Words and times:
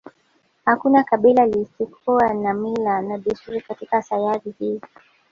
Hakuna 0.65 1.03
kabila 1.03 1.45
lisilokuwa 1.45 2.33
na 2.33 2.53
mila 2.53 3.01
na 3.01 3.17
desturi 3.17 3.61
katika 3.61 4.01
sayari 4.01 4.51
hii 4.59 4.81